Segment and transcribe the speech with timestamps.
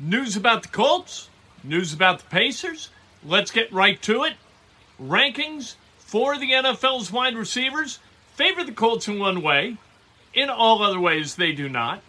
[0.00, 1.28] News about the Colts,
[1.64, 2.90] news about the Pacers.
[3.24, 4.34] Let's get right to it.
[5.02, 7.98] Rankings for the NFL's wide receivers
[8.36, 9.76] favor the Colts in one way.
[10.32, 12.00] In all other ways, they do not.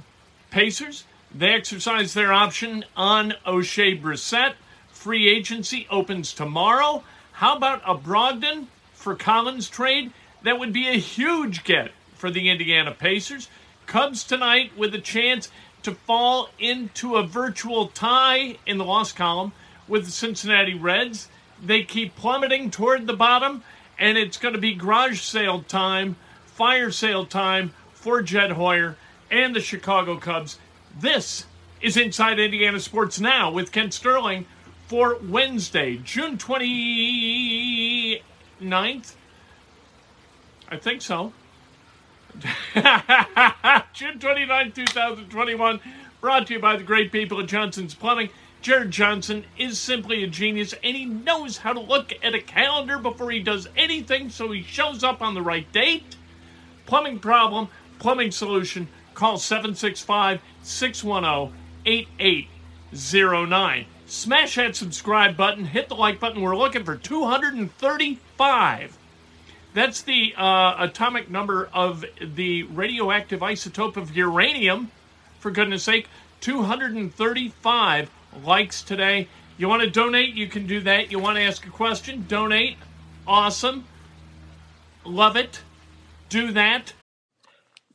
[0.52, 4.54] Pacers, they exercise their option on Oshae Brissett.
[4.92, 7.04] Free agency opens tomorrow.
[7.32, 10.14] How about a Brogdon for Collins trade?
[10.44, 13.50] That would be a huge get for the Indiana Pacers.
[13.88, 15.50] Cubs tonight with a chance
[15.84, 19.52] to fall into a virtual tie in the loss column
[19.88, 21.30] with the Cincinnati Reds.
[21.64, 23.64] They keep plummeting toward the bottom,
[23.98, 28.98] and it's going to be garage sale time, fire sale time for Jed Hoyer
[29.32, 30.60] and the Chicago Cubs.
[30.98, 31.46] This
[31.82, 34.46] is Inside Indiana Sports Now with Kent Sterling
[34.88, 39.14] for Wednesday, June 29th.
[40.72, 41.34] I think so.
[43.94, 45.80] June 29, 2021,
[46.22, 48.30] brought to you by the great people at Johnson's Plumbing.
[48.62, 53.00] Jared Johnson is simply a genius, and he knows how to look at a calendar
[53.00, 56.18] before he does anything, so he shows up on the right date.
[56.86, 57.70] Plumbing problem,
[58.00, 61.54] plumbing solution, call 765 610
[61.86, 63.86] 8809.
[64.06, 66.42] Smash that subscribe button, hit the like button.
[66.42, 68.99] We're looking for 235
[69.80, 74.92] that's the uh, atomic number of the radioactive isotope of uranium.
[75.40, 76.10] For goodness sake,
[76.42, 78.12] 235
[78.44, 79.30] likes today.
[79.58, 80.36] You want to donate?
[80.36, 81.14] You can do that.
[81.14, 82.26] You want to ask a question?
[82.28, 82.76] Donate.
[83.26, 83.86] Awesome.
[85.06, 85.62] Love it.
[86.28, 86.92] Do that.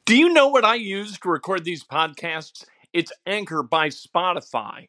[0.06, 2.64] Do you know what I use to record these podcasts?
[2.94, 4.88] It's Anchor by Spotify.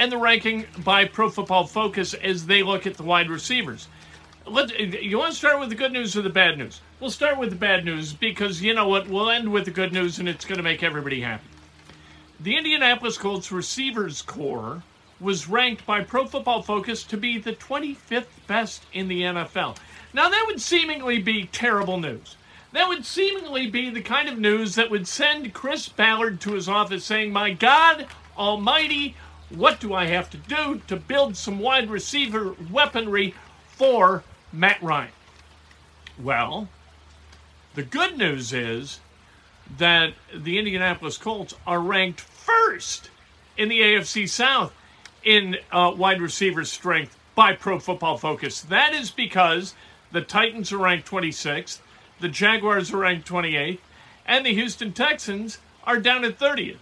[0.00, 3.86] and the ranking by Pro Football Focus as they look at the wide receivers.
[4.46, 6.80] Let, you want to start with the good news or the bad news?
[6.98, 9.08] We'll start with the bad news because you know what?
[9.08, 11.44] We'll end with the good news and it's going to make everybody happy.
[12.40, 14.82] The Indianapolis Colts receivers corps
[15.20, 19.76] was ranked by Pro Football Focus to be the 25th best in the NFL.
[20.14, 22.36] Now, that would seemingly be terrible news.
[22.72, 26.70] That would seemingly be the kind of news that would send Chris Ballard to his
[26.70, 28.06] office saying, My God
[28.38, 29.14] Almighty,
[29.50, 33.34] what do I have to do to build some wide receiver weaponry
[33.66, 34.22] for
[34.52, 35.10] Matt Ryan?
[36.18, 36.68] Well,
[37.74, 39.00] the good news is
[39.78, 43.10] that the Indianapolis Colts are ranked first
[43.56, 44.72] in the AFC South
[45.22, 48.60] in uh, wide receiver strength by Pro Football Focus.
[48.60, 49.74] That is because
[50.12, 51.80] the Titans are ranked 26th,
[52.20, 53.78] the Jaguars are ranked 28th,
[54.26, 56.78] and the Houston Texans are down at 30th.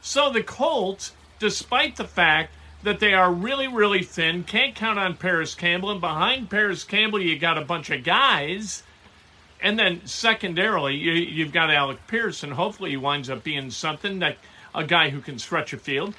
[0.00, 2.52] So the Colts despite the fact
[2.84, 4.44] that they are really, really thin.
[4.44, 5.90] Can't count on Parris Campbell.
[5.90, 8.82] And behind Parris Campbell, you got a bunch of guys.
[9.60, 12.50] And then secondarily, you, you've got Alec Pearson.
[12.50, 14.38] Hopefully, he winds up being something like
[14.74, 16.14] a guy who can stretch a field.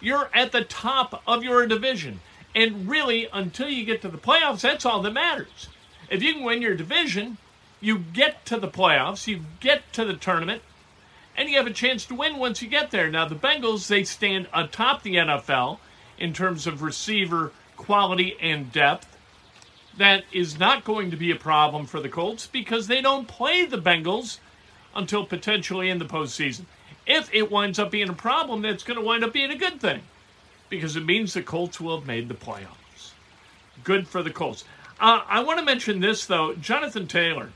[0.00, 2.20] You're at the top of your division.
[2.54, 5.68] And really, until you get to the playoffs, that's all that matters.
[6.10, 7.38] If you can win your division,
[7.80, 10.62] you get to the playoffs, you get to the tournament,
[11.40, 13.10] and you have a chance to win once you get there.
[13.10, 15.78] Now, the Bengals, they stand atop the NFL
[16.18, 19.16] in terms of receiver quality and depth.
[19.96, 23.64] That is not going to be a problem for the Colts because they don't play
[23.64, 24.38] the Bengals
[24.94, 26.66] until potentially in the postseason.
[27.06, 29.80] If it winds up being a problem, that's going to wind up being a good
[29.80, 30.02] thing
[30.68, 33.12] because it means the Colts will have made the playoffs.
[33.82, 34.64] Good for the Colts.
[35.00, 36.54] Uh, I want to mention this, though.
[36.56, 37.48] Jonathan Taylor.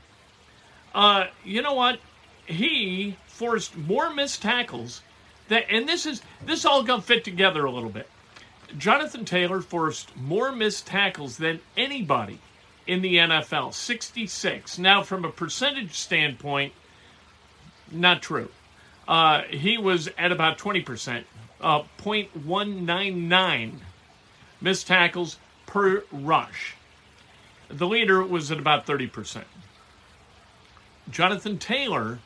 [0.95, 1.99] Uh, you know what?
[2.47, 5.01] He forced more missed tackles.
[5.49, 8.09] That, and this is this all got fit together a little bit.
[8.77, 12.39] Jonathan Taylor forced more missed tackles than anybody
[12.87, 14.79] in the NFL, 66.
[14.79, 16.73] Now, from a percentage standpoint,
[17.91, 18.49] not true.
[19.07, 21.23] Uh, he was at about 20%,
[21.61, 23.73] uh, 0.199
[24.61, 26.75] missed tackles per rush.
[27.69, 29.43] The leader was at about 30%.
[31.09, 32.19] Jonathan Taylor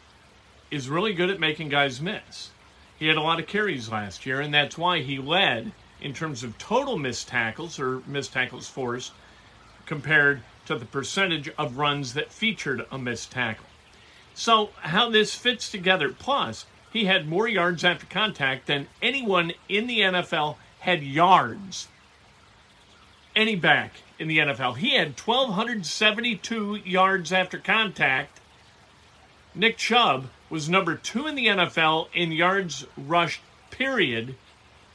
[0.72, 2.52] is really good at making guys miss.
[2.98, 5.72] He had a lot of carries last year, and that's why he led
[6.02, 9.14] in terms of total missed tackles or missed tackles forced
[9.86, 13.66] compared to the percentage of runs that featured a missed tackle.
[14.34, 19.88] So, how this fits together, plus, he had more yards after contact than anyone in
[19.88, 21.88] the NFL had yards.
[23.36, 24.78] Any back in the NFL.
[24.78, 28.40] He had 1,272 yards after contact.
[29.56, 34.36] Nick Chubb was number two in the NFL in yards rushed, period,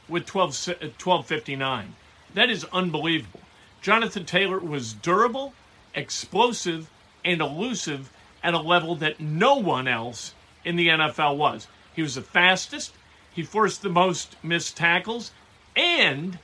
[0.07, 1.85] with 12, 1259.
[1.85, 1.91] Uh,
[2.33, 3.41] that is unbelievable.
[3.81, 5.53] Jonathan Taylor was durable,
[5.93, 6.89] explosive,
[7.23, 8.11] and elusive
[8.43, 11.67] at a level that no one else in the NFL was.
[11.95, 12.93] He was the fastest,
[13.33, 15.31] he forced the most missed tackles,
[15.75, 16.39] and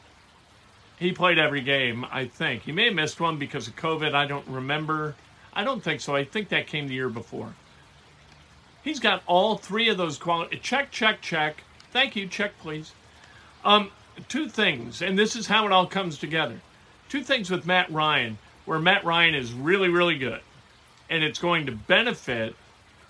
[0.97, 2.63] he played every game, I think.
[2.63, 4.13] He may have missed one because of COVID.
[4.13, 5.15] I don't remember.
[5.53, 6.15] I don't think so.
[6.15, 7.53] I think that came the year before.
[8.83, 10.57] He's got all three of those quality.
[10.57, 11.63] Check, check, check.
[11.91, 12.27] Thank you.
[12.27, 12.93] Check, please.
[13.63, 13.91] Um,
[14.27, 16.61] two things, and this is how it all comes together.
[17.09, 20.41] Two things with Matt Ryan, where Matt Ryan is really, really good,
[21.09, 22.55] and it's going to benefit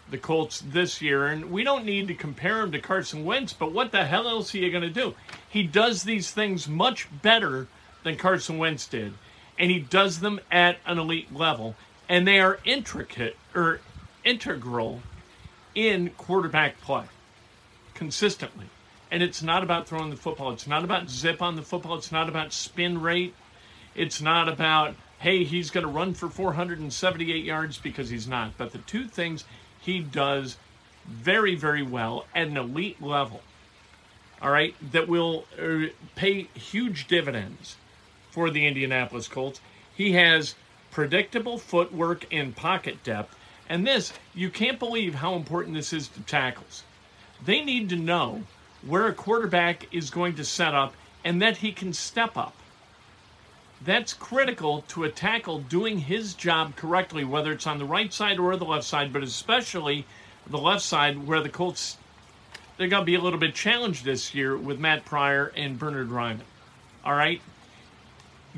[0.10, 1.28] the Colts this year.
[1.28, 4.54] And we don't need to compare him to Carson Wentz, but what the hell else
[4.54, 5.16] are you going to do?
[5.48, 7.68] He does these things much better
[8.04, 9.14] than Carson Wentz did,
[9.58, 11.76] and he does them at an elite level,
[12.10, 13.80] and they are intricate or
[14.26, 15.02] integral
[15.76, 17.06] in quarterback play
[17.94, 18.68] consistently.
[19.12, 20.52] And it's not about throwing the football.
[20.52, 21.96] It's not about zip on the football.
[21.96, 23.36] It's not about spin rate.
[23.94, 28.58] It's not about, hey, he's going to run for 478 yards because he's not.
[28.58, 29.44] But the two things
[29.82, 30.58] he does
[31.06, 33.42] very, very well at an elite level,
[34.42, 37.76] all right, that will uh, pay huge dividends
[38.30, 39.60] for the Indianapolis Colts.
[39.94, 40.56] He has
[40.90, 43.36] predictable footwork and pocket depth
[43.72, 46.84] and this, you can't believe how important this is to tackles.
[47.46, 48.44] They need to know
[48.86, 52.54] where a quarterback is going to set up and that he can step up.
[53.82, 58.40] That's critical to a tackle doing his job correctly, whether it's on the right side
[58.40, 60.06] or the left side, but especially
[60.48, 61.98] the left side where the Colts
[62.76, 66.10] they're going to be a little bit challenged this year with Matt Pryor and Bernard
[66.10, 66.42] Raimann.
[67.06, 67.42] All right?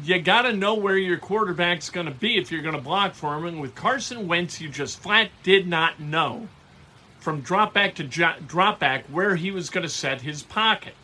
[0.02, 3.14] You got to know where your quarterback's going to be if you're going to block
[3.14, 3.46] for him.
[3.46, 6.48] And with Carson Wentz, you just flat did not know
[7.20, 10.96] from drop back to jo- drop back where he was going to set his pocket.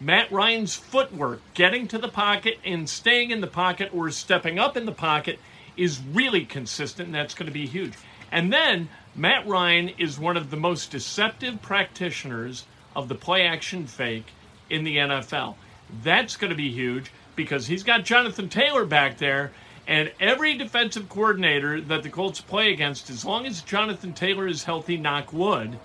[0.00, 4.76] Matt Ryan's footwork, getting to the pocket and staying in the pocket or stepping up
[4.76, 5.38] in the pocket,
[5.76, 7.94] is really consistent, and that's going to be huge.
[8.30, 13.86] And then Matt Ryan is one of the most deceptive practitioners of the play action
[13.86, 14.26] fake
[14.68, 15.54] in the NFL.
[16.02, 19.52] That's going to be huge because he's got Jonathan Taylor back there.
[19.86, 24.64] And every defensive coordinator that the Colts play against, as long as Jonathan Taylor is
[24.64, 25.78] healthy, knock wood,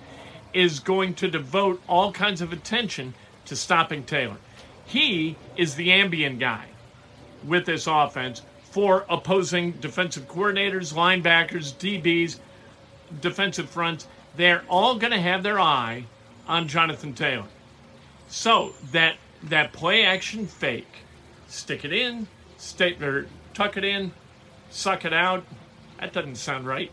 [0.52, 3.14] is going to devote all kinds of attention
[3.46, 4.38] to stopping Taylor.
[4.86, 6.66] He is the ambient guy
[7.46, 8.42] with this offense
[8.72, 12.40] for opposing defensive coordinators, linebackers, DBs,
[13.22, 14.08] defensive fronts.
[14.36, 16.06] They're all going to have their eye
[16.48, 17.46] on Jonathan Taylor.
[18.28, 21.04] So that that play action fake
[21.54, 24.12] stick it in, stay, or tuck it in,
[24.72, 25.46] suck it out.
[26.00, 26.92] That doesn't sound right.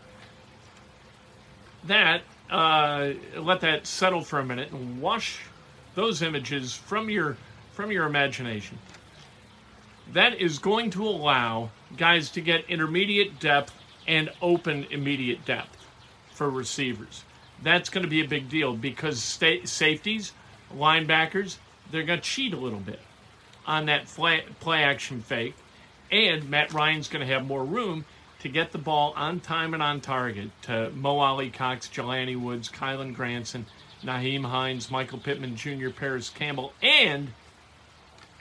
[1.85, 5.39] That, uh, let that settle for a minute and wash
[5.95, 7.37] those images from your
[7.73, 8.77] from your imagination.
[10.13, 13.73] That is going to allow guys to get intermediate depth
[14.07, 15.77] and open immediate depth
[16.33, 17.23] for receivers.
[17.63, 20.33] That's going to be a big deal because sta- safeties,
[20.75, 21.57] linebackers,
[21.91, 22.99] they're going to cheat a little bit
[23.65, 25.55] on that play action fake.
[26.11, 28.05] And Matt Ryan's going to have more room
[28.39, 33.13] to get the ball on time and on target to Mo Alie-Cox, Jelani Woods, Kylen
[33.13, 33.65] Granson,
[34.03, 37.29] Nyheim Hines, Michael Pittman Jr., Parris Campbell, and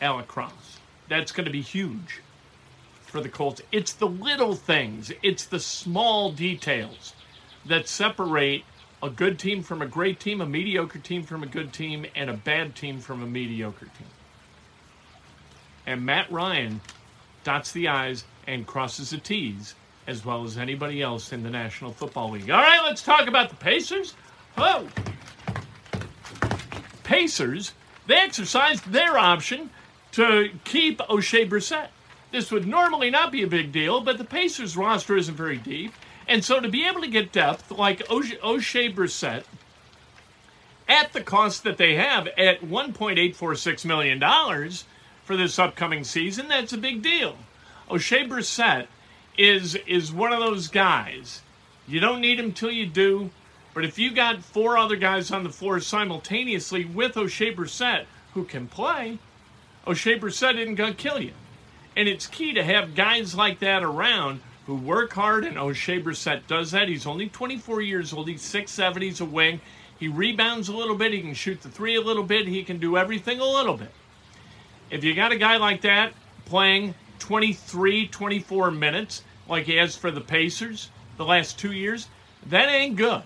[0.01, 0.79] Alec Cross.
[1.09, 2.23] That's going to be huge
[3.03, 3.61] for the Colts.
[3.71, 7.13] It's the little things, it's the small details
[7.67, 8.65] that separate
[9.03, 12.31] a good team from a great team, a mediocre team from a good team, and
[12.31, 14.07] a bad team from a mediocre team.
[15.91, 16.81] And Matt Ryan
[17.43, 19.75] dots the I's and crosses the T's
[20.07, 22.49] as well as anybody else in the National Football League.
[22.49, 24.15] All right, let's talk about the Pacers.
[24.57, 24.87] Oh,
[27.03, 27.73] Pacers,
[28.07, 29.71] they exercised their option
[30.13, 31.89] to keep Oshae Brissett.
[32.31, 35.93] This would normally not be a big deal, but the Pacers roster isn't very deep.
[36.29, 39.43] And so to be able to get depth like Oshae Brissett
[40.89, 44.21] at the cost that they have at $1.846 million
[45.31, 47.37] for this upcoming season, that's a big deal.
[47.89, 48.89] Oshae Brissett
[49.39, 51.43] is, is one of those guys.
[51.87, 53.31] You don't need him till you do.
[53.73, 58.43] But if you got four other guys on the floor simultaneously with Oshae Brissett who
[58.43, 59.21] can play,
[59.87, 61.35] Oshae Brissett isn't to kill you.
[61.95, 66.49] And it's key to have guys like that around who work hard, and Oshae Brissett
[66.49, 66.89] does that.
[66.89, 68.27] He's only 24 years old.
[68.27, 69.61] He's 6'7", he's a wing.
[69.97, 71.13] He rebounds a little bit.
[71.13, 72.49] He can shoot the three a little bit.
[72.49, 73.93] He can do everything a little bit.
[74.91, 76.13] If you got a guy like that
[76.47, 82.09] playing 23, 24 minutes, like he has for the Pacers the last two years,
[82.47, 83.23] that ain't good.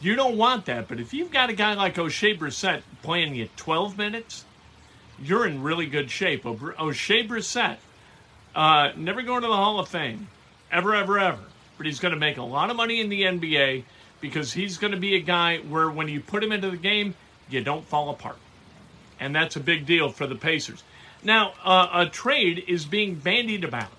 [0.00, 0.88] You don't want that.
[0.88, 4.44] But if you've got a guy like Oshae Brissett playing you 12 minutes,
[5.20, 6.44] you're in really good shape.
[6.44, 7.78] Oshae Brissett,
[8.54, 10.28] uh, never going to the Hall of Fame
[10.70, 11.42] ever, ever, ever.
[11.76, 13.84] But he's going to make a lot of money in the NBA
[14.20, 17.14] because he's going to be a guy where when you put him into the game,
[17.48, 18.38] you don't fall apart.
[19.18, 20.82] And that's a big deal for the Pacers.
[21.22, 23.90] Now, uh, a trade is being bandied about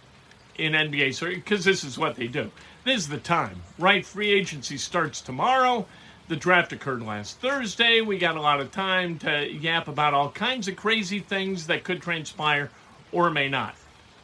[0.57, 2.51] in NBA, because this is what they do.
[2.83, 4.05] This is the time, right?
[4.05, 5.86] Free agency starts tomorrow.
[6.27, 8.01] The draft occurred last Thursday.
[8.01, 11.83] We got a lot of time to yap about all kinds of crazy things that
[11.83, 12.69] could transpire
[13.12, 13.75] or may not.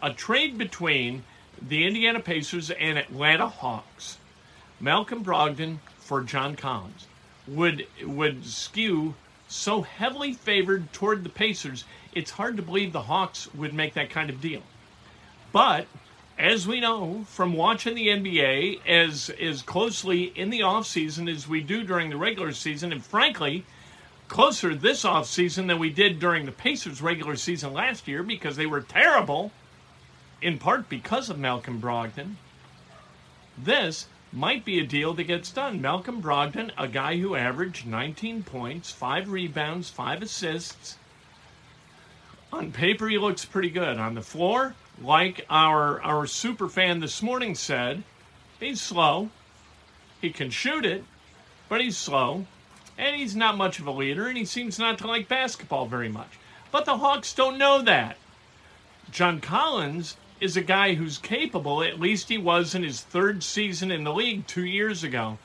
[0.01, 1.23] A trade between
[1.62, 4.17] the Indiana Pacers and Atlanta Hawks,
[4.79, 7.07] Malcolm Brogdon for John Collins
[7.47, 9.15] would would skew
[9.53, 14.10] so heavily favored toward the Pacers, it's hard to believe the Hawks would make that
[14.10, 14.63] kind of deal.
[15.51, 15.88] But
[16.39, 21.62] as we know from watching the NBA as as closely in the offseason as we
[21.62, 23.63] do during the regular season, and frankly,
[24.27, 28.65] closer this offseason than we did during the Pacers regular season last year because they
[28.65, 29.51] were terrible
[30.41, 32.36] in part because of Malcolm Brogdon.
[33.55, 35.80] This might be a deal that gets done.
[35.80, 40.98] Malcolm Brogdon, a guy who averaged 19 points, 5 rebounds, 5 assists.
[42.52, 43.98] On paper, he looks pretty good.
[43.98, 48.04] On the floor, like our, our super fan this morning said,
[48.60, 49.30] he's slow.
[50.20, 51.04] He can shoot it,
[51.70, 52.46] but he's slow.
[52.98, 56.10] And he's not much of a leader, and he seems not to like basketball very
[56.10, 56.40] much.
[56.72, 58.18] But the Hawks don't know that.
[59.12, 63.89] John Collins is a guy who's capable, at least he was in his third season
[63.91, 65.38] in the league two years ago.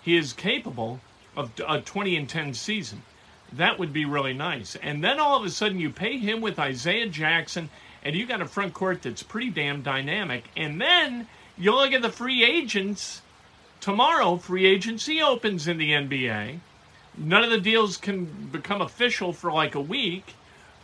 [0.00, 1.00] He is capable
[1.36, 3.02] of a 20 and 10 season.
[3.52, 4.76] That would be really nice.
[4.76, 7.68] And then all of a sudden you pay him with Isaiah Jackson,
[8.04, 10.44] and you got a front court that's pretty damn dynamic.
[10.56, 11.26] And then
[11.58, 13.22] you look at the free agents.
[13.80, 16.60] Tomorrow, free agency opens in the NBA.
[17.18, 20.34] None of the deals can become official for like a week.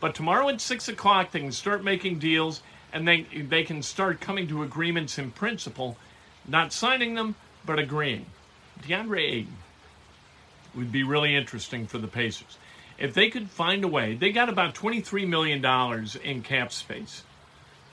[0.01, 2.63] But tomorrow at 6 o'clock, they can start making deals
[2.93, 5.97] and they they can start coming to agreements in principle,
[6.47, 8.27] not signing them but agreeing.
[8.83, 9.57] DeAndre Ayton
[10.75, 12.59] would be really interesting for the Pacers.
[12.99, 15.65] If they could find a way, they got about $23 million
[16.23, 17.23] in cap space,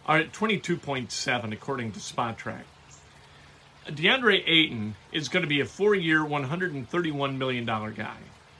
[0.08, 2.64] or 22.7 according to Spotrac.
[3.88, 8.18] DeAndre Ayton is going to be a four-year, $131 million guy.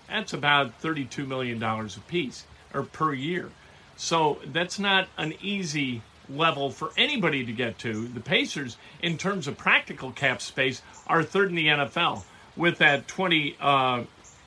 [0.08, 3.50] That's about $32 million a piece, or per year.
[3.98, 8.08] So that's not an easy level for anybody to get to.
[8.08, 12.24] The Pacers, in terms of practical cap space, are third in the NFL
[12.56, 14.04] with that 20 uh,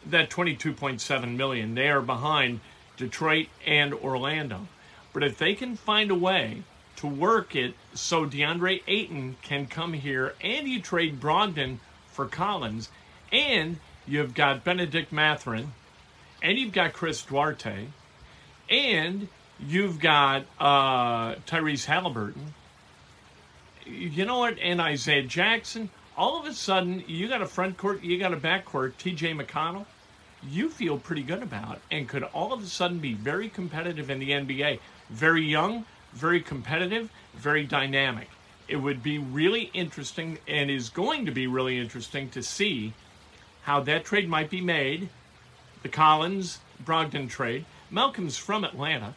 [0.07, 1.75] that 22.7 million.
[1.75, 2.61] They are behind
[2.97, 4.67] Detroit and Orlando.
[5.13, 6.63] But if they can find a way
[6.97, 11.79] to work it so DeAndre Ayton can come here and you trade Brogdon
[12.13, 12.91] for Collins
[13.33, 15.73] and you've got Bennedict Mathurin
[16.43, 17.87] and you've got Chris Duarte
[18.69, 19.29] and
[19.67, 22.55] You've got uh, Tyrese Halliburton.
[23.87, 24.59] You know what?
[24.59, 25.91] And Isaiah Jackson.
[26.17, 29.39] All of a sudden, you got a front court, you got a back court, TJ
[29.41, 29.87] McConnell.
[30.49, 34.19] You feel pretty good about and could all of a sudden be very competitive in
[34.19, 34.81] the NBA.
[35.11, 38.29] Very young, very competitive, very dynamic.
[38.67, 42.95] It would be really interesting and is going to be really interesting to see
[43.63, 45.09] how that trade might be made.
[45.83, 47.67] The Collins Brogdon trade.
[47.91, 49.15] Malcolm's from Atlanta.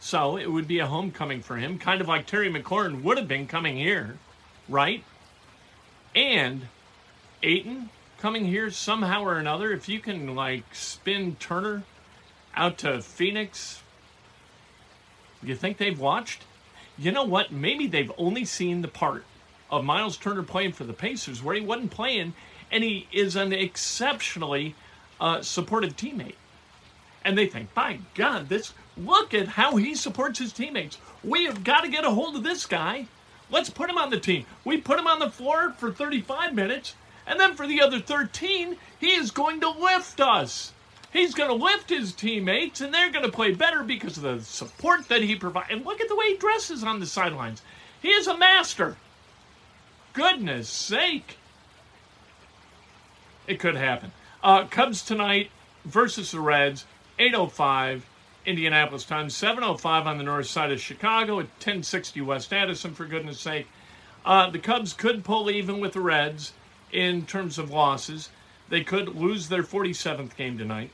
[0.00, 3.28] So it would be a homecoming for him, kind of like Terry McLaurin would have
[3.28, 4.16] been coming here,
[4.68, 5.04] right?
[6.14, 6.68] And
[7.42, 9.72] Ayton, coming here somehow or another.
[9.72, 11.82] If you can like spin Turner
[12.54, 13.82] out to Phoenix,
[15.42, 16.44] you think they've watched?
[16.98, 17.52] You know what?
[17.52, 19.24] Maybe they've only seen the part
[19.70, 22.34] of Miles Turner playing for the Pacers where he wasn't playing,
[22.70, 24.74] and he is an exceptionally
[25.20, 26.34] uh, supportive teammate.
[27.24, 28.72] And they think, by God, this
[29.06, 30.98] look at how he supports his teammates.
[31.24, 33.06] We have got to get a hold of this guy.
[33.50, 34.46] Let's put him on the team.
[34.64, 36.94] We put him on the floor for 35 minutes,
[37.26, 40.72] and then for the other 13, he is going to lift us.
[41.12, 44.40] He's going to lift his teammates, and they're going to play better because of the
[44.44, 45.68] support that he provides.
[45.70, 47.62] And look at the way he dresses on the sidelines.
[48.00, 48.96] He is a master.
[50.12, 51.36] Goodness sake.
[53.46, 54.12] It could happen.
[54.42, 55.50] Uh, Cubs tonight
[55.84, 56.86] versus the Reds,
[57.18, 58.02] 8.05
[58.50, 63.40] Indianapolis time, 7.05 on the north side of Chicago at 1060 West Addison, for goodness
[63.40, 63.68] sake.
[64.26, 66.52] Uh, the Cubs could pull even with the Reds
[66.92, 68.28] in terms of losses.
[68.68, 70.90] They could lose their 47th game tonight.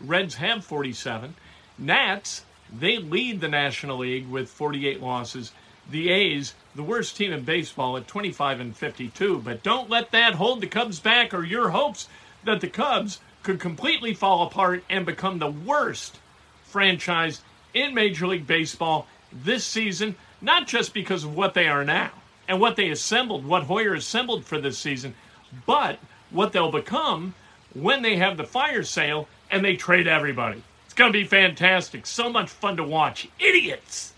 [0.00, 1.34] Reds have 47.
[1.76, 5.50] Nats, they lead the National League with 48 losses.
[5.90, 9.40] The A's, the worst team in baseball at 25 and 52.
[9.40, 12.08] But don't let that hold the Cubs back or your hopes
[12.44, 16.19] that the Cubs could completely fall apart and become the worst
[16.70, 17.42] franchise
[17.74, 22.10] in Major League Baseball this season, not just because of what they are now
[22.48, 25.14] and what they assembled, what Hoyer assembled for this season,
[25.66, 25.98] but
[26.30, 27.34] what they'll become
[27.74, 30.62] when they have the fire sale and they trade everybody.
[30.84, 32.06] It's going to be fantastic.
[32.06, 33.28] So much fun to watch.
[33.38, 34.12] Idiots!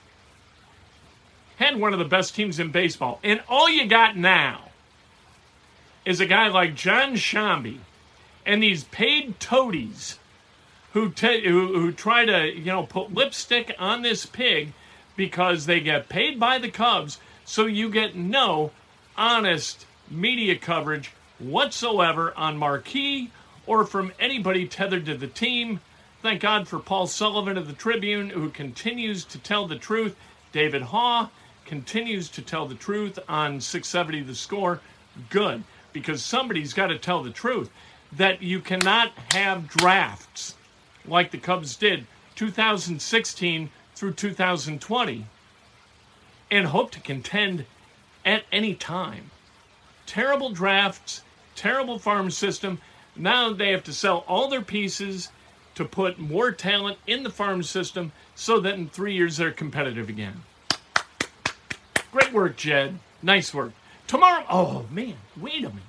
[1.57, 3.21] Had one of the best teams in baseball.
[3.23, 4.71] And all you got now
[6.05, 7.79] is a guy like John Sciambi
[8.45, 10.19] and these paid toadies
[10.93, 14.73] who, te- who, who try to, you know, put lipstick on this pig
[15.17, 18.71] because they get paid by the Cubs, so you get no
[19.17, 23.31] honest media coverage whatsoever on marquee
[23.67, 25.81] or from anybody tethered to the team.
[26.21, 30.17] Thank God for Paul Sullivan of the Tribune, who continues to tell the truth.
[30.53, 31.31] David Haugh
[31.65, 34.81] continues to tell the truth on 670 the score.
[35.31, 37.71] Good, because somebody's got to tell the truth
[38.13, 40.55] that you cannot have drafts
[41.07, 45.27] like the Cubs did 2016 through 2020
[46.51, 47.65] and hope to contend
[48.25, 49.31] at any time.
[50.07, 51.23] Terrible drafts,
[51.55, 52.81] terrible farm system.
[53.17, 55.31] Now they have to sell all their pieces
[55.75, 60.09] to put more talent in the farm system so that in three years they're competitive
[60.09, 60.43] again.
[62.11, 62.99] Great work, Jed.
[63.23, 63.73] Nice work.
[64.07, 65.83] Tomorrow, oh man, wait a minute.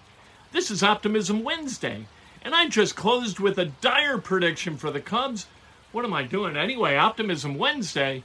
[0.54, 2.06] This is Optimism Wednesday,
[2.44, 5.48] and I just closed with a dire prediction for the Cubs.
[5.92, 6.58] What am I doing?
[6.58, 8.24] Anyway, Optimism Wednesday.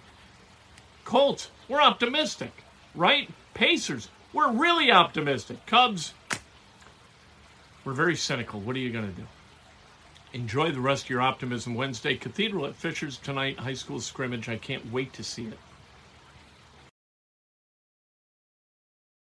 [1.04, 2.52] Colts, we're optimistic,
[2.94, 3.30] right?
[3.54, 5.64] Pacers, we're really optimistic.
[5.66, 6.12] Cubs,
[7.84, 8.60] we're very cynical.
[8.60, 9.26] What are you going to do?
[10.34, 12.16] Enjoy the rest of your Optimism Wednesday.
[12.16, 14.48] Cathedral at Fishers tonight, high school scrimmage.
[14.48, 15.58] I can't wait to see it.